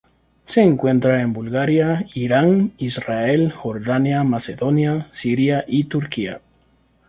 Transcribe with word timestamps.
Se 0.47 0.61
encuentra 0.63 1.21
en 1.21 1.31
Bulgaria, 1.31 2.07
Irán, 2.15 2.71
Israel, 2.79 3.51
Jordania, 3.51 4.23
Macedonia, 4.23 5.07
Siria, 5.11 5.63
y 5.67 5.83
Turquía. 5.83 6.41